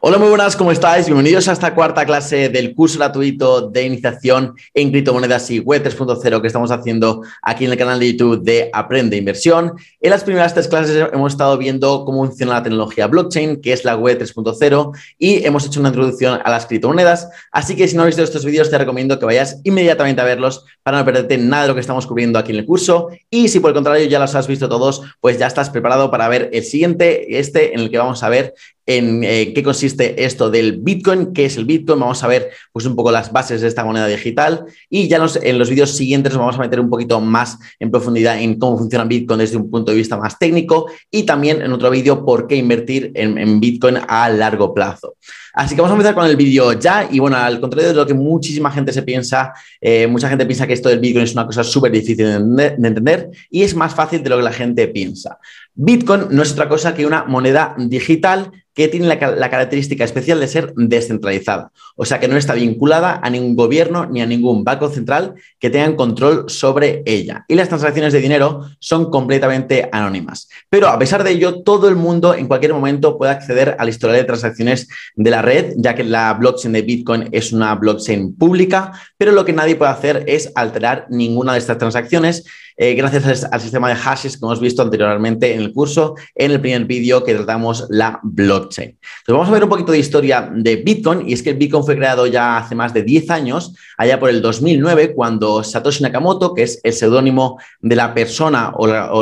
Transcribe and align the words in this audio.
Hola, 0.00 0.18
muy 0.18 0.28
buenas, 0.28 0.54
¿cómo 0.54 0.70
estáis? 0.70 1.06
Bienvenidos 1.06 1.48
a 1.48 1.52
esta 1.52 1.74
cuarta 1.74 2.04
clase 2.04 2.50
del 2.50 2.74
curso 2.74 2.98
gratuito 2.98 3.70
de 3.70 3.84
iniciación 3.84 4.54
en 4.74 4.90
criptomonedas 4.90 5.50
y 5.50 5.60
web 5.60 5.82
3.0 5.82 6.40
que 6.42 6.46
estamos 6.46 6.70
haciendo 6.70 7.22
aquí 7.40 7.64
en 7.64 7.72
el 7.72 7.78
canal 7.78 8.00
de 8.00 8.12
YouTube 8.12 8.42
de 8.42 8.68
Aprende 8.74 9.16
Inversión. 9.16 9.72
En 10.00 10.10
las 10.10 10.22
primeras 10.22 10.52
tres 10.52 10.68
clases 10.68 11.08
hemos 11.10 11.32
estado 11.32 11.56
viendo 11.56 12.04
cómo 12.04 12.26
funciona 12.26 12.54
la 12.54 12.62
tecnología 12.62 13.06
blockchain, 13.06 13.62
que 13.62 13.72
es 13.72 13.84
la 13.86 13.96
web 13.96 14.20
3.0, 14.20 14.92
y 15.16 15.46
hemos 15.46 15.64
hecho 15.64 15.80
una 15.80 15.88
introducción 15.88 16.38
a 16.44 16.50
las 16.50 16.66
criptomonedas. 16.66 17.30
Así 17.50 17.74
que 17.74 17.88
si 17.88 17.96
no 17.96 18.02
has 18.02 18.08
visto 18.08 18.22
estos 18.22 18.44
vídeos, 18.44 18.68
te 18.68 18.76
recomiendo 18.76 19.18
que 19.18 19.24
vayas 19.24 19.60
inmediatamente 19.64 20.20
a 20.20 20.24
verlos 20.24 20.66
para 20.82 20.98
no 20.98 21.04
perderte 21.06 21.38
nada 21.38 21.62
de 21.62 21.68
lo 21.68 21.74
que 21.74 21.80
estamos 21.80 22.06
cubriendo 22.06 22.38
aquí 22.38 22.52
en 22.52 22.58
el 22.58 22.66
curso. 22.66 23.08
Y 23.30 23.48
si 23.48 23.60
por 23.60 23.70
el 23.70 23.74
contrario 23.74 24.06
ya 24.06 24.18
los 24.18 24.34
has 24.34 24.48
visto 24.48 24.68
todos, 24.68 25.02
pues 25.20 25.38
ya 25.38 25.46
estás 25.46 25.70
preparado 25.70 26.10
para 26.10 26.28
ver 26.28 26.50
el 26.52 26.64
siguiente, 26.64 27.38
este 27.38 27.72
en 27.72 27.80
el 27.80 27.90
que 27.90 27.96
vamos 27.96 28.22
a 28.22 28.28
ver 28.28 28.54
en 28.86 29.24
eh, 29.24 29.52
qué 29.54 29.62
consiste 29.62 30.24
esto 30.24 30.50
del 30.50 30.78
Bitcoin, 30.80 31.32
qué 31.32 31.46
es 31.46 31.56
el 31.56 31.64
Bitcoin, 31.64 32.00
vamos 32.00 32.22
a 32.22 32.28
ver 32.28 32.50
pues 32.72 32.84
un 32.86 32.94
poco 32.96 33.10
las 33.10 33.32
bases 33.32 33.60
de 33.60 33.68
esta 33.68 33.84
moneda 33.84 34.06
digital 34.06 34.66
y 34.90 35.08
ya 35.08 35.24
en 35.42 35.58
los 35.58 35.70
vídeos 35.70 35.90
siguientes 35.90 36.32
nos 36.32 36.40
vamos 36.40 36.56
a 36.56 36.60
meter 36.60 36.80
un 36.80 36.90
poquito 36.90 37.20
más 37.20 37.58
en 37.78 37.90
profundidad 37.90 38.40
en 38.40 38.58
cómo 38.58 38.78
funciona 38.78 39.04
Bitcoin 39.04 39.38
desde 39.38 39.56
un 39.56 39.70
punto 39.70 39.90
de 39.92 39.98
vista 39.98 40.16
más 40.16 40.38
técnico 40.38 40.86
y 41.10 41.22
también 41.24 41.62
en 41.62 41.72
otro 41.72 41.90
vídeo 41.90 42.24
por 42.24 42.46
qué 42.46 42.56
invertir 42.56 43.12
en, 43.14 43.60
Bitcoin 43.60 43.98
a 44.08 44.28
largo 44.28 44.74
plazo. 44.74 45.16
Así 45.54 45.74
que 45.74 45.80
vamos 45.80 45.92
a 45.92 45.94
empezar 45.94 46.14
con 46.14 46.26
el 46.26 46.36
vídeo 46.36 46.72
ya 46.72 47.08
y 47.10 47.20
bueno, 47.20 47.36
al 47.36 47.60
contrario 47.60 47.90
de 47.90 47.94
lo 47.94 48.06
que 48.06 48.14
muchísima 48.14 48.70
gente 48.70 48.92
se 48.92 49.02
piensa, 49.02 49.52
eh, 49.80 50.06
mucha 50.06 50.28
gente 50.28 50.44
piensa 50.46 50.66
que 50.66 50.72
esto 50.72 50.88
del 50.88 50.98
Bitcoin 50.98 51.24
es 51.24 51.32
una 51.32 51.46
cosa 51.46 51.62
súper 51.62 51.92
difícil 51.92 52.16
de 52.16 52.66
entender 52.66 53.30
y 53.50 53.62
es 53.62 53.74
más 53.74 53.94
fácil 53.94 54.22
de 54.22 54.30
lo 54.30 54.36
que 54.36 54.42
la 54.42 54.52
gente 54.52 54.88
piensa. 54.88 55.38
Bitcoin 55.76 56.26
no 56.30 56.42
es 56.42 56.52
otra 56.52 56.68
cosa 56.68 56.94
que 56.94 57.04
una 57.04 57.24
moneda 57.24 57.74
digital 57.76 58.52
que 58.74 58.88
tiene 58.88 59.06
la, 59.06 59.18
característica 59.18 60.04
especial 60.04 60.40
de 60.40 60.48
ser 60.48 60.72
descentralizada, 60.76 61.70
o 61.94 62.04
sea 62.04 62.18
que 62.18 62.26
no 62.26 62.36
está 62.36 62.54
vinculada 62.54 63.20
a 63.22 63.30
ningún 63.30 63.54
gobierno 63.54 64.06
ni 64.06 64.20
a 64.20 64.26
ningún 64.26 64.64
banco 64.64 64.88
central 64.88 65.34
que 65.60 65.70
tengan 65.70 65.94
control 65.94 66.46
sobre 66.48 67.02
ella. 67.06 67.44
Y 67.46 67.54
las 67.54 67.68
transacciones 67.68 68.12
de 68.12 68.20
dinero 68.20 68.68
son 68.80 69.10
completamente 69.10 69.88
anónimas. 69.92 70.48
Pero 70.68 70.88
a 70.88 70.98
pesar 70.98 71.22
de 71.22 71.30
ello, 71.30 71.62
todo 71.62 71.88
el 71.88 71.94
mundo 71.94 72.34
en 72.34 72.48
cualquier 72.48 72.74
momento 72.74 73.16
puede 73.16 73.32
acceder 73.32 73.76
al 73.78 73.88
historial 73.88 74.18
de 74.18 74.24
transacciones 74.24 74.88
de 75.14 75.30
la 75.30 75.42
red, 75.42 75.74
ya 75.76 75.94
que 75.94 76.02
la 76.02 76.34
blockchain 76.34 76.72
de 76.72 76.82
Bitcoin 76.82 77.28
es 77.30 77.52
una 77.52 77.76
blockchain 77.76 78.34
pública, 78.36 78.92
pero 79.16 79.30
lo 79.30 79.44
que 79.44 79.52
nadie 79.52 79.76
puede 79.76 79.92
hacer 79.92 80.24
es 80.26 80.50
alterar 80.56 81.06
ninguna 81.10 81.52
de 81.52 81.60
estas 81.60 81.78
transacciones 81.78 82.44
eh, 82.76 82.94
gracias 82.94 83.44
al 83.44 83.60
sistema 83.60 83.88
de 83.88 83.94
hashes 83.94 84.36
que 84.36 84.44
hemos 84.44 84.60
visto 84.60 84.82
anteriormente 84.82 85.54
en 85.54 85.63
el 85.64 85.72
curso, 85.72 86.14
en 86.34 86.50
el 86.50 86.60
primer 86.60 86.84
vídeo 86.84 87.24
que 87.24 87.34
tratamos 87.34 87.86
la 87.90 88.20
blockchain. 88.22 88.90
Entonces 88.90 89.26
vamos 89.26 89.48
a 89.48 89.52
ver 89.52 89.64
un 89.64 89.70
poquito 89.70 89.92
de 89.92 89.98
historia 89.98 90.50
de 90.54 90.76
Bitcoin 90.76 91.28
y 91.28 91.32
es 91.32 91.42
que 91.42 91.50
el 91.50 91.56
Bitcoin 91.56 91.84
fue 91.84 91.96
creado 91.96 92.26
ya 92.26 92.58
hace 92.58 92.74
más 92.74 92.92
de 92.94 93.02
10 93.02 93.30
años, 93.30 93.74
allá 93.96 94.18
por 94.20 94.30
el 94.30 94.42
2009, 94.42 95.14
cuando 95.14 95.62
Satoshi 95.64 96.02
Nakamoto, 96.02 96.54
que 96.54 96.62
es 96.62 96.80
el 96.82 96.92
seudónimo 96.92 97.58
de 97.80 97.96
la 97.96 98.14
persona 98.14 98.72
o 98.76 98.86
la, 98.86 99.12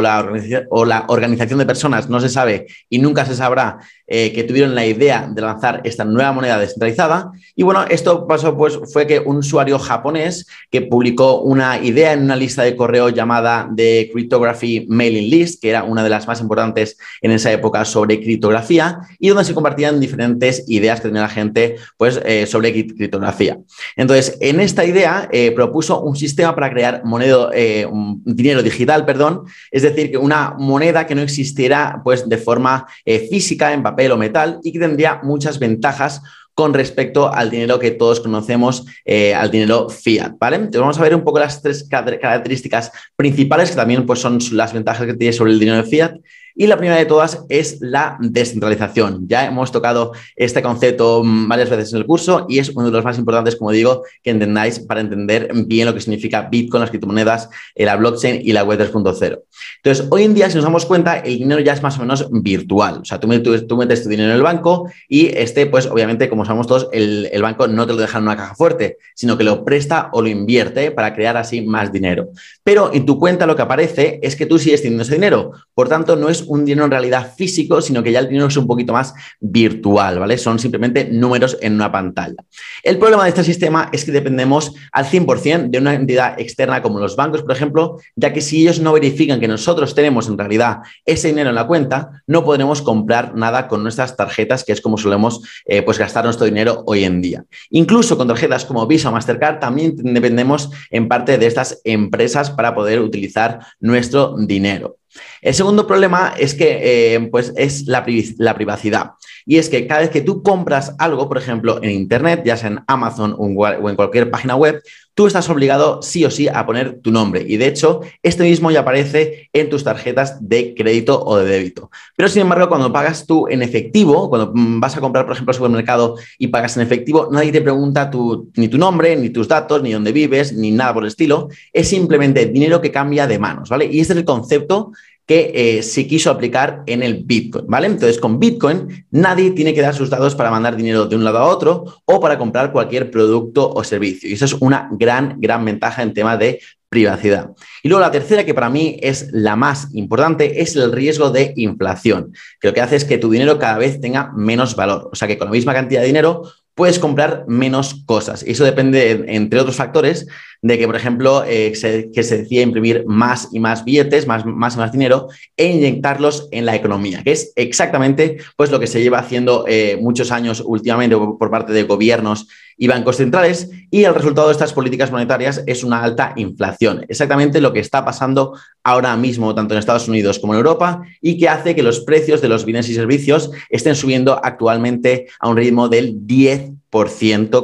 o 0.70 0.84
la 0.84 1.04
organización 1.08 1.58
de 1.58 1.66
personas, 1.66 2.08
no 2.08 2.20
se 2.20 2.28
sabe 2.28 2.66
y 2.88 2.98
nunca 2.98 3.24
se 3.24 3.34
sabrá 3.34 3.78
eh, 4.14 4.30
que 4.34 4.44
tuvieron 4.44 4.74
la 4.74 4.84
idea 4.84 5.26
de 5.26 5.40
lanzar 5.40 5.80
esta 5.84 6.04
nueva 6.04 6.32
moneda 6.32 6.58
descentralizada. 6.58 7.32
Y 7.56 7.62
bueno, 7.62 7.86
esto 7.88 8.26
pasó 8.26 8.54
pues 8.58 8.78
fue 8.92 9.06
que 9.06 9.20
un 9.20 9.38
usuario 9.38 9.78
japonés 9.78 10.46
que 10.70 10.82
publicó 10.82 11.40
una 11.40 11.82
idea 11.82 12.12
en 12.12 12.24
una 12.24 12.36
lista 12.36 12.62
de 12.62 12.76
correo 12.76 13.08
llamada 13.08 13.70
The 13.74 14.10
Cryptography 14.12 14.84
Mailing 14.86 15.30
List, 15.30 15.62
que 15.62 15.70
era 15.70 15.84
una 15.84 16.04
de 16.04 16.10
las 16.10 16.26
más 16.26 16.42
importantes 16.42 16.98
en 17.22 17.30
esa 17.30 17.50
época 17.52 17.86
sobre 17.86 18.20
criptografía 18.20 18.98
y 19.18 19.28
donde 19.28 19.44
se 19.44 19.54
compartían 19.54 19.98
diferentes 19.98 20.62
ideas 20.68 21.00
que 21.00 21.08
tenía 21.08 21.22
la 21.22 21.30
gente 21.30 21.76
pues 21.96 22.20
eh, 22.26 22.46
sobre 22.46 22.70
criptografía. 22.70 23.56
Entonces, 23.96 24.36
en 24.42 24.60
esta 24.60 24.84
idea 24.84 25.26
eh, 25.32 25.52
propuso 25.52 26.02
un 26.02 26.16
sistema 26.16 26.54
para 26.54 26.68
crear 26.68 27.02
moneda, 27.02 27.48
un 27.90 28.20
dinero 28.26 28.62
digital, 28.62 29.06
perdón, 29.06 29.44
es 29.70 29.80
decir, 29.80 30.10
que 30.10 30.18
una 30.18 30.54
moneda 30.58 31.06
que 31.06 31.14
no 31.14 31.22
existiera 31.22 32.02
pues 32.04 32.28
de 32.28 32.36
forma 32.36 32.86
física 33.30 33.72
en 33.72 33.82
papel 33.82 34.01
o 34.10 34.16
metal 34.16 34.58
y 34.64 34.72
que 34.72 34.78
tendría 34.78 35.20
muchas 35.22 35.58
ventajas 35.58 36.22
con 36.54 36.74
respecto 36.74 37.32
al 37.32 37.50
dinero 37.50 37.78
que 37.78 37.92
todos 37.92 38.20
conocemos, 38.20 38.84
eh, 39.04 39.34
al 39.34 39.50
dinero 39.50 39.88
fiat, 39.88 40.32
¿vale? 40.38 40.56
Entonces 40.56 40.80
vamos 40.80 40.98
a 40.98 41.02
ver 41.02 41.14
un 41.14 41.24
poco 41.24 41.38
las 41.38 41.62
tres 41.62 41.88
características 41.88 42.92
principales 43.16 43.70
que 43.70 43.76
también 43.76 44.04
pues, 44.04 44.18
son 44.18 44.38
las 44.52 44.72
ventajas 44.72 45.06
que 45.06 45.14
tiene 45.14 45.32
sobre 45.32 45.52
el 45.52 45.58
dinero 45.58 45.84
fiat 45.84 46.16
y 46.54 46.66
la 46.66 46.76
primera 46.76 46.98
de 46.98 47.06
todas 47.06 47.44
es 47.48 47.78
la 47.80 48.16
descentralización. 48.20 49.26
Ya 49.28 49.46
hemos 49.46 49.72
tocado 49.72 50.12
este 50.36 50.62
concepto 50.62 51.22
varias 51.24 51.70
veces 51.70 51.92
en 51.92 51.98
el 51.98 52.06
curso 52.06 52.46
y 52.48 52.58
es 52.58 52.70
uno 52.70 52.86
de 52.86 52.92
los 52.92 53.04
más 53.04 53.18
importantes, 53.18 53.56
como 53.56 53.70
digo, 53.70 54.02
que 54.22 54.30
entendáis 54.30 54.78
para 54.80 55.00
entender 55.00 55.50
bien 55.66 55.86
lo 55.86 55.94
que 55.94 56.00
significa 56.00 56.48
Bitcoin, 56.50 56.80
las 56.80 56.90
criptomonedas, 56.90 57.48
eh, 57.74 57.84
la 57.84 57.96
blockchain 57.96 58.40
y 58.42 58.52
la 58.52 58.64
web 58.64 58.78
3.0. 58.78 59.42
Entonces, 59.76 60.06
hoy 60.10 60.24
en 60.24 60.34
día, 60.34 60.48
si 60.48 60.56
nos 60.56 60.64
damos 60.64 60.86
cuenta, 60.86 61.18
el 61.18 61.38
dinero 61.38 61.60
ya 61.60 61.72
es 61.72 61.82
más 61.82 61.96
o 61.98 62.00
menos 62.00 62.28
virtual. 62.30 62.98
O 63.02 63.04
sea, 63.04 63.18
tú, 63.18 63.28
metes 63.28 64.02
tu 64.02 64.08
dinero 64.08 64.30
en 64.30 64.36
el 64.36 64.42
banco 64.42 64.90
y 65.08 65.26
este, 65.26 65.66
pues 65.66 65.86
obviamente, 65.86 66.28
como 66.28 66.44
sabemos 66.44 66.66
todos, 66.66 66.88
el, 66.92 67.28
el 67.32 67.42
banco 67.42 67.68
no 67.68 67.86
te 67.86 67.92
lo 67.92 67.98
deja 67.98 68.18
en 68.18 68.24
una 68.24 68.36
caja 68.36 68.54
fuerte, 68.54 68.98
sino 69.14 69.36
que 69.36 69.44
lo 69.44 69.64
presta 69.64 70.10
o 70.12 70.22
lo 70.22 70.28
invierte 70.28 70.90
para 70.90 71.14
crear 71.14 71.36
así 71.36 71.62
más 71.62 71.92
dinero. 71.92 72.28
Pero 72.64 72.92
en 72.92 73.06
tu 73.06 73.18
cuenta 73.18 73.46
lo 73.46 73.56
que 73.56 73.62
aparece 73.62 74.20
es 74.22 74.36
que 74.36 74.46
tú 74.46 74.58
sigues 74.58 74.82
teniendo 74.82 75.02
ese 75.02 75.14
dinero. 75.14 75.52
Por 75.74 75.88
tanto, 75.88 76.16
no 76.16 76.28
es 76.28 76.41
un 76.42 76.64
dinero 76.64 76.84
en 76.84 76.90
realidad 76.90 77.34
físico, 77.36 77.80
sino 77.80 78.02
que 78.02 78.12
ya 78.12 78.20
el 78.20 78.28
dinero 78.28 78.46
es 78.46 78.56
un 78.56 78.66
poquito 78.66 78.92
más 78.92 79.14
virtual, 79.40 80.18
¿vale? 80.18 80.38
Son 80.38 80.58
simplemente 80.58 81.04
números 81.04 81.56
en 81.60 81.74
una 81.74 81.90
pantalla. 81.90 82.36
El 82.82 82.98
problema 82.98 83.24
de 83.24 83.30
este 83.30 83.44
sistema 83.44 83.88
es 83.92 84.04
que 84.04 84.12
dependemos 84.12 84.74
al 84.92 85.06
100% 85.06 85.70
de 85.70 85.78
una 85.78 85.94
entidad 85.94 86.38
externa 86.40 86.82
como 86.82 86.98
los 86.98 87.16
bancos, 87.16 87.42
por 87.42 87.52
ejemplo, 87.52 87.98
ya 88.16 88.32
que 88.32 88.40
si 88.40 88.62
ellos 88.62 88.80
no 88.80 88.92
verifican 88.92 89.40
que 89.40 89.48
nosotros 89.48 89.94
tenemos 89.94 90.28
en 90.28 90.38
realidad 90.38 90.78
ese 91.04 91.28
dinero 91.28 91.50
en 91.50 91.54
la 91.54 91.66
cuenta, 91.66 92.22
no 92.26 92.44
podremos 92.44 92.82
comprar 92.82 93.34
nada 93.34 93.68
con 93.68 93.82
nuestras 93.82 94.16
tarjetas, 94.16 94.64
que 94.64 94.72
es 94.72 94.80
como 94.80 94.98
solemos 94.98 95.42
eh, 95.64 95.82
pues 95.82 95.98
gastar 95.98 96.24
nuestro 96.24 96.46
dinero 96.46 96.82
hoy 96.86 97.04
en 97.04 97.20
día. 97.20 97.44
Incluso 97.70 98.16
con 98.16 98.28
tarjetas 98.28 98.64
como 98.64 98.86
Visa 98.86 99.08
o 99.08 99.12
Mastercard 99.12 99.58
también 99.58 99.94
dependemos 99.96 100.70
en 100.90 101.08
parte 101.08 101.38
de 101.38 101.46
estas 101.46 101.80
empresas 101.84 102.50
para 102.50 102.74
poder 102.74 103.00
utilizar 103.00 103.60
nuestro 103.80 104.34
dinero. 104.38 104.98
El 105.40 105.54
segundo 105.54 105.86
problema 105.86 106.34
es 106.38 106.54
que 106.54 107.14
eh, 107.14 107.28
pues 107.30 107.52
es 107.56 107.86
la, 107.86 108.04
privacidad. 108.04 109.12
Y 109.44 109.56
es 109.56 109.68
que 109.68 109.86
cada 109.86 110.00
vez 110.00 110.10
que 110.10 110.20
tú 110.20 110.42
compras 110.42 110.94
algo, 110.98 111.28
por 111.28 111.38
ejemplo, 111.38 111.82
en 111.82 111.90
Internet, 111.90 112.42
ya 112.44 112.56
sea 112.56 112.70
en 112.70 112.80
Amazon 112.86 113.34
o 113.38 113.88
en 113.88 113.96
cualquier 113.96 114.30
página 114.30 114.56
web, 114.56 114.80
tú 115.14 115.26
estás 115.26 115.48
obligado 115.50 116.00
sí 116.02 116.24
o 116.24 116.30
sí 116.30 116.48
a 116.48 116.64
poner 116.64 117.00
tu 117.00 117.10
nombre. 117.10 117.44
Y 117.46 117.56
de 117.56 117.66
hecho, 117.66 118.00
este 118.22 118.44
mismo 118.44 118.70
ya 118.70 118.80
aparece 118.80 119.50
en 119.52 119.68
tus 119.68 119.84
tarjetas 119.84 120.36
de 120.46 120.74
crédito 120.74 121.22
o 121.22 121.36
de 121.36 121.44
débito. 121.44 121.90
Pero 122.16 122.28
sin 122.28 122.42
embargo, 122.42 122.68
cuando 122.68 122.92
pagas 122.92 123.26
tú 123.26 123.46
en 123.48 123.62
efectivo, 123.62 124.28
cuando 124.28 124.52
mm, 124.54 124.80
vas 124.80 124.96
a 124.96 125.00
comprar, 125.00 125.24
por 125.24 125.34
ejemplo, 125.34 125.50
al 125.50 125.56
supermercado 125.56 126.16
y 126.38 126.48
pagas 126.48 126.76
en 126.76 126.82
efectivo, 126.82 127.28
nadie 127.30 127.52
te 127.52 127.60
pregunta 127.60 128.10
ni 128.56 128.68
tu 128.68 128.78
nombre, 128.78 129.16
ni 129.16 129.30
tus 129.30 129.48
datos, 129.48 129.82
ni 129.82 129.92
dónde 129.92 130.12
vives, 130.12 130.52
ni 130.52 130.70
nada 130.70 130.94
por 130.94 131.02
el 131.02 131.08
estilo. 131.08 131.48
Es 131.72 131.88
simplemente 131.88 132.46
dinero 132.46 132.80
que 132.80 132.90
cambia 132.90 133.26
de 133.26 133.38
manos, 133.38 133.68
¿vale? 133.68 133.86
Y 133.86 134.00
este 134.00 134.14
es 134.14 134.18
el 134.18 134.24
concepto 134.24 134.92
que 135.26 135.52
eh, 135.54 135.82
se 135.82 136.06
quiso 136.06 136.30
aplicar 136.30 136.82
en 136.86 137.02
el 137.02 137.22
Bitcoin, 137.24 137.66
¿vale? 137.68 137.86
Entonces, 137.86 138.18
con 138.18 138.38
Bitcoin 138.38 139.06
nadie 139.10 139.52
tiene 139.52 139.72
que 139.72 139.80
dar 139.80 139.94
sus 139.94 140.10
datos 140.10 140.34
para 140.34 140.50
mandar 140.50 140.76
dinero 140.76 141.06
de 141.06 141.16
un 141.16 141.24
lado 141.24 141.38
a 141.38 141.46
otro 141.46 141.84
o 142.04 142.20
para 142.20 142.38
comprar 142.38 142.72
cualquier 142.72 143.10
producto 143.10 143.70
o 143.72 143.84
servicio. 143.84 144.28
Y 144.28 144.32
eso 144.32 144.44
es 144.44 144.54
una 144.54 144.88
gran, 144.92 145.40
gran 145.40 145.64
ventaja 145.64 146.02
en 146.02 146.12
tema 146.12 146.36
de 146.36 146.60
privacidad. 146.92 147.52
Y 147.82 147.88
luego 147.88 148.02
la 148.02 148.10
tercera, 148.10 148.44
que 148.44 148.52
para 148.52 148.68
mí 148.68 148.98
es 149.00 149.30
la 149.32 149.56
más 149.56 149.88
importante, 149.94 150.60
es 150.60 150.76
el 150.76 150.92
riesgo 150.92 151.30
de 151.30 151.54
inflación, 151.56 152.34
que 152.60 152.68
lo 152.68 152.74
que 152.74 152.82
hace 152.82 152.96
es 152.96 153.06
que 153.06 153.16
tu 153.16 153.30
dinero 153.30 153.58
cada 153.58 153.78
vez 153.78 153.98
tenga 154.00 154.30
menos 154.36 154.76
valor. 154.76 155.08
O 155.10 155.14
sea 155.14 155.26
que 155.26 155.38
con 155.38 155.46
la 155.46 155.52
misma 155.52 155.72
cantidad 155.72 156.02
de 156.02 156.08
dinero 156.08 156.42
puedes 156.74 156.98
comprar 156.98 157.44
menos 157.48 158.02
cosas. 158.06 158.44
Y 158.46 158.52
eso 158.52 158.64
depende, 158.64 159.24
entre 159.28 159.60
otros 159.60 159.76
factores, 159.76 160.26
de 160.62 160.78
que, 160.78 160.86
por 160.86 160.96
ejemplo, 160.96 161.44
eh, 161.44 161.72
que 162.14 162.22
se 162.22 162.38
decía 162.38 162.62
imprimir 162.62 163.04
más 163.06 163.48
y 163.52 163.58
más 163.58 163.84
billetes, 163.84 164.26
más, 164.26 164.46
más 164.46 164.76
y 164.76 164.78
más 164.78 164.92
dinero 164.92 165.28
e 165.56 165.66
inyectarlos 165.66 166.48
en 166.52 166.66
la 166.66 166.76
economía, 166.76 167.22
que 167.24 167.32
es 167.32 167.52
exactamente 167.56 168.38
pues, 168.56 168.70
lo 168.70 168.78
que 168.78 168.86
se 168.86 169.02
lleva 169.02 169.18
haciendo 169.18 169.64
eh, 169.66 169.98
muchos 170.00 170.30
años 170.30 170.62
últimamente 170.64 171.16
por 171.16 171.50
parte 171.50 171.72
de 171.72 171.82
gobiernos 171.82 172.46
y 172.82 172.88
bancos 172.88 173.18
centrales 173.18 173.70
y 173.92 174.02
el 174.02 174.12
resultado 174.12 174.48
de 174.48 174.54
estas 174.54 174.72
políticas 174.72 175.12
monetarias 175.12 175.62
es 175.68 175.84
una 175.84 176.02
alta 176.02 176.32
inflación, 176.34 177.06
exactamente 177.08 177.60
lo 177.60 177.72
que 177.72 177.78
está 177.78 178.04
pasando 178.04 178.58
ahora 178.82 179.16
mismo 179.16 179.54
tanto 179.54 179.74
en 179.74 179.78
Estados 179.78 180.08
Unidos 180.08 180.40
como 180.40 180.52
en 180.52 180.56
Europa 180.56 181.02
y 181.20 181.38
que 181.38 181.48
hace 181.48 181.76
que 181.76 181.84
los 181.84 182.00
precios 182.00 182.40
de 182.40 182.48
los 182.48 182.64
bienes 182.64 182.88
y 182.88 182.94
servicios 182.94 183.52
estén 183.70 183.94
subiendo 183.94 184.44
actualmente 184.44 185.28
a 185.38 185.48
un 185.48 185.56
ritmo 185.56 185.88
del 185.88 186.26
10 186.26 186.72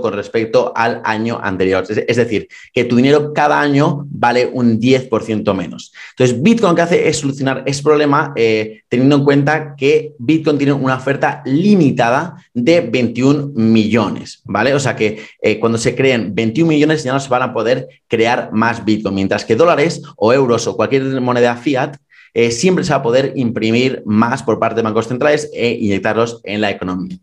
con 0.00 0.15
respecto 0.15 0.73
al 0.75 1.03
año 1.05 1.38
anterior. 1.43 1.85
Es, 1.88 2.17
decir, 2.17 2.49
que 2.73 2.85
tu 2.85 2.97
dinero 2.97 3.35
cada 3.35 3.61
año 3.61 4.06
vale 4.09 4.49
un 4.50 4.81
10% 4.81 5.55
menos. 5.55 5.93
Entonces, 6.11 6.41
Bitcoin 6.43 6.70
lo 6.70 6.75
que 6.76 6.82
hace 6.82 7.09
es 7.09 7.19
solucionar 7.19 7.62
ese 7.67 7.82
problema 7.82 8.32
eh, 8.37 8.81
teniendo 8.88 9.17
en 9.17 9.25
cuenta 9.25 9.75
que 9.76 10.15
Bitcoin 10.19 10.56
tiene 10.56 10.73
una 10.73 10.97
oferta 10.97 11.43
limitada 11.44 12.37
de 12.55 12.81
21 12.81 13.53
millones, 13.55 14.41
¿vale? 14.44 14.73
O 14.73 14.81
sea 14.81 14.97
que 14.97 15.07
eh, 15.40 15.58
cuando 15.58 15.78
se 15.78 15.94
creen 15.94 16.34
21 16.34 16.69
millones 16.69 17.05
ya 17.05 17.12
no 17.12 17.20
se 17.20 17.28
van 17.28 17.43
a 17.43 17.52
poder 17.52 17.88
crear 18.06 18.50
más 18.52 18.84
Bitcoin, 18.84 19.14
mientras 19.14 19.44
que 19.44 19.56
dólares 19.56 20.02
o 20.16 20.32
euros 20.32 20.66
o 20.66 20.76
cualquier 20.76 21.20
moneda 21.20 21.56
fiat 21.56 21.96
eh, 22.34 22.50
siempre 22.50 22.84
se 22.84 22.90
va 22.90 22.99
a 22.99 23.02
poder 23.02 23.32
imprimir 23.37 24.02
más 24.05 24.43
por 24.43 24.58
parte 24.58 24.76
de 24.76 24.82
bancos 24.82 25.08
centrales 25.08 25.50
e 25.52 25.70
inyectarlos 25.70 26.40
en 26.44 26.60
la 26.60 26.70
economía. 26.70 27.19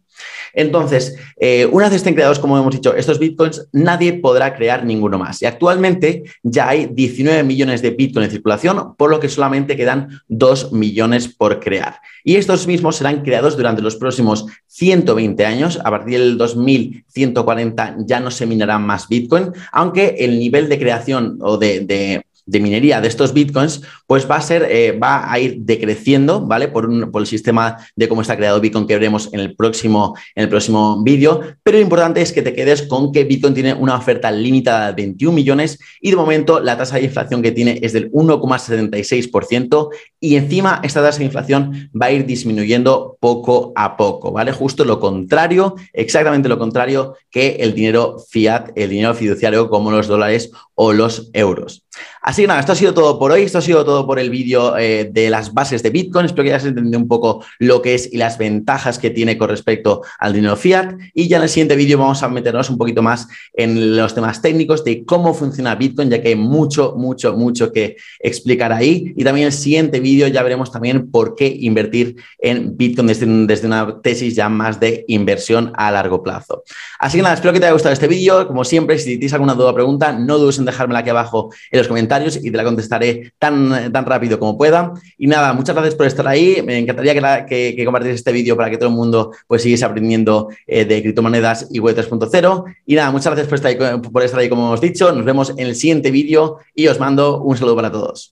Entonces, 0.53 1.17
eh, 1.37 1.67
una 1.71 1.85
vez 1.85 1.97
estén 1.97 2.15
creados, 2.15 2.39
como 2.39 2.57
hemos 2.57 2.73
dicho, 2.73 2.95
estos 2.95 3.19
bitcoins, 3.19 3.67
nadie 3.73 4.13
podrá 4.13 4.55
crear 4.55 4.85
ninguno 4.85 5.19
más. 5.19 5.41
Y 5.41 5.45
actualmente 5.45 6.23
ya 6.43 6.69
hay 6.69 6.87
19 6.91 7.43
millones 7.43 7.81
de 7.81 7.91
bitcoins 7.91 8.27
en 8.27 8.31
circulación, 8.31 8.95
por 8.95 9.09
lo 9.09 9.19
que 9.19 9.29
solamente 9.29 9.75
quedan 9.75 10.21
2 10.29 10.71
millones 10.71 11.27
por 11.27 11.59
crear. 11.59 11.99
Y 12.23 12.37
estos 12.37 12.67
mismos 12.67 12.95
serán 12.95 13.21
creados 13.21 13.57
durante 13.57 13.81
los 13.81 13.97
próximos 13.97 14.45
120 14.67 15.45
años. 15.45 15.79
A 15.83 15.91
partir 15.91 16.19
del 16.19 16.37
2140 16.37 17.97
ya 17.99 18.19
no 18.19 18.31
se 18.31 18.45
minarán 18.45 18.85
más 18.85 19.07
bitcoin, 19.07 19.51
aunque 19.71 20.15
el 20.19 20.39
nivel 20.39 20.69
de 20.69 20.79
creación 20.79 21.37
o 21.41 21.57
de 21.57 22.25
minería 22.45 23.01
de 23.01 23.07
estos 23.07 23.33
bitcoins, 23.33 23.81
pues 24.07 24.29
va 24.29 24.35
a 24.35 24.41
ser, 24.41 24.67
eh, 24.69 24.91
va 24.91 25.31
a 25.31 25.39
ir 25.39 25.57
decreciendo, 25.59 26.41
¿vale? 26.41 26.67
Por, 26.67 27.11
por, 27.11 27.21
el 27.21 27.27
sistema 27.27 27.77
de 27.95 28.07
cómo 28.07 28.21
está 28.21 28.37
creado 28.37 28.61
Bitcoin 28.61 28.87
que 28.87 28.93
veremos 28.93 29.29
en 29.33 29.39
el 29.39 29.55
próximo, 29.55 30.15
en 30.35 30.43
el 30.43 30.49
próximo 30.49 31.01
vídeo. 31.03 31.41
Pero 31.63 31.77
lo 31.77 31.83
importante 31.83 32.21
es 32.21 32.31
que 32.31 32.41
te 32.41 32.53
quedes 32.53 32.83
con 32.83 33.11
que 33.11 33.23
Bitcoin 33.23 33.53
tiene 33.53 33.73
una 33.73 33.95
oferta 33.95 34.31
limitada 34.31 34.87
de 34.87 34.93
21 34.93 35.35
millones 35.35 35.79
y 35.99 36.11
de 36.11 36.15
momento 36.15 36.59
la 36.59 36.77
tasa 36.77 36.97
de 36.97 37.03
inflación 37.03 37.41
que 37.41 37.51
tiene 37.51 37.79
es 37.81 37.93
del 37.93 38.11
1,76% 38.11 39.89
y 40.19 40.35
encima 40.35 40.81
esta 40.83 41.01
tasa 41.01 41.19
de 41.19 41.25
inflación 41.25 41.89
va 41.99 42.07
a 42.07 42.11
ir 42.11 42.25
disminuyendo 42.25 43.17
poco 43.19 43.73
a 43.75 43.97
poco, 43.97 44.31
¿vale? 44.31 44.51
Justo 44.51 44.85
lo 44.85 44.99
contrario, 44.99 45.75
exactamente 45.93 46.49
lo 46.49 46.59
contrario 46.59 47.15
que 47.29 47.57
el 47.59 47.73
dinero 47.73 48.17
fiat, 48.29 48.69
el 48.75 48.89
dinero 48.89 49.13
fiduciario 49.13 49.69
como 49.69 49.91
los 49.91 50.07
dólares 50.07 50.51
o 50.75 50.93
los 50.93 51.29
euros. 51.33 51.84
Así 52.21 52.41
que 52.41 52.47
nada, 52.47 52.59
esto 52.59 52.71
ha 52.71 52.75
sido 52.75 52.93
todo 52.93 53.19
por 53.19 53.31
hoy, 53.31 53.43
esto 53.43 53.59
ha 53.59 53.61
sido 53.61 53.85
todo 53.85 54.07
por 54.07 54.17
el 54.17 54.29
vídeo 54.29 54.77
eh, 54.77 55.09
de 55.11 55.29
las 55.29 55.53
bases 55.53 55.83
de 55.83 55.91
Bitcoin. 55.91 56.25
Espero 56.25 56.43
que 56.43 56.53
hayas 56.53 56.65
entendido 56.65 56.99
un 56.99 57.07
poco 57.07 57.45
lo 57.59 57.81
que 57.81 57.93
es 57.93 58.11
y 58.11 58.17
las 58.17 58.37
ventajas 58.37 58.97
que 58.97 59.11
tiene 59.11 59.37
con 59.37 59.49
respecto 59.49 60.01
al 60.17 60.33
dinero 60.33 60.55
fiat. 60.55 60.95
Y 61.13 61.27
ya 61.27 61.37
en 61.37 61.43
el 61.43 61.49
siguiente 61.49 61.75
vídeo 61.75 61.97
vamos 61.97 62.23
a 62.23 62.29
meternos 62.29 62.69
un 62.69 62.77
poquito 62.77 63.03
más 63.03 63.27
en 63.53 63.95
los 63.95 64.15
temas 64.15 64.41
técnicos 64.41 64.83
de 64.83 65.05
cómo 65.05 65.33
funciona 65.33 65.75
Bitcoin, 65.75 66.09
ya 66.09 66.21
que 66.21 66.29
hay 66.29 66.35
mucho, 66.35 66.95
mucho, 66.97 67.35
mucho 67.35 67.71
que 67.71 67.97
explicar 68.19 68.73
ahí. 68.73 69.13
Y 69.15 69.23
también 69.23 69.45
en 69.45 69.53
el 69.53 69.57
siguiente 69.57 69.99
vídeo 69.99 70.27
ya 70.27 70.41
veremos 70.41 70.71
también 70.71 71.11
por 71.11 71.35
qué 71.35 71.47
invertir 71.47 72.15
en 72.39 72.75
Bitcoin 72.75 73.07
desde, 73.07 73.25
desde 73.45 73.67
una 73.67 74.01
tesis 74.01 74.35
ya 74.35 74.49
más 74.49 74.79
de 74.79 75.05
inversión 75.07 75.71
a 75.75 75.91
largo 75.91 76.23
plazo. 76.23 76.63
Así 76.99 77.17
que 77.17 77.23
nada, 77.23 77.35
espero 77.35 77.53
que 77.53 77.59
te 77.59 77.65
haya 77.65 77.73
gustado 77.73 77.93
este 77.93 78.07
vídeo. 78.07 78.47
Como 78.47 78.63
siempre, 78.63 78.97
si 78.97 79.17
tienes 79.17 79.33
alguna 79.33 79.53
duda 79.53 79.69
o 79.69 79.75
pregunta, 79.75 80.11
no 80.11 80.37
dudes 80.37 80.57
en 80.57 80.65
dejármela 80.65 80.99
aquí 80.99 81.09
abajo 81.09 81.51
en 81.71 81.79
los 81.79 81.84
comentarios 81.87 82.37
y 82.43 82.51
te 82.51 82.57
la 82.57 82.63
contestaré 82.63 83.33
tan, 83.39 83.91
tan 83.91 84.05
rápido 84.05 84.39
como 84.39 84.57
pueda. 84.57 84.93
Y 85.17 85.27
nada, 85.27 85.53
muchas 85.53 85.75
gracias 85.75 85.95
por 85.95 86.05
estar 86.05 86.27
ahí. 86.27 86.61
Me 86.65 86.77
encantaría 86.77 87.45
que, 87.45 87.75
que, 87.75 87.85
compartieras 87.85 88.19
este 88.19 88.31
vídeo 88.31 88.55
para 88.55 88.69
que 88.69 88.77
todo 88.77 88.89
el 88.89 88.95
mundo 88.95 89.31
pues 89.47 89.61
siguiese 89.61 89.85
aprendiendo 89.85 90.49
eh, 90.67 90.85
de 90.85 91.01
criptomonedas 91.01 91.67
y 91.71 91.79
web 91.79 91.95
3.0. 91.95 92.63
Y 92.85 92.95
nada, 92.95 93.11
muchas 93.11 93.27
gracias 93.27 93.47
por 93.47 93.55
estar, 93.55 93.71
ahí, 93.71 93.99
por 93.99 94.23
estar 94.23 94.39
ahí, 94.39 94.49
como 94.49 94.67
hemos 94.67 94.81
dicho. 94.81 95.11
Nos 95.11 95.25
vemos 95.25 95.51
en 95.51 95.67
el 95.67 95.75
siguiente 95.75 96.11
vídeo 96.11 96.59
y 96.73 96.87
os 96.87 96.99
mando 96.99 97.41
un 97.41 97.57
saludo 97.57 97.75
para 97.75 97.91
todos. 97.91 98.23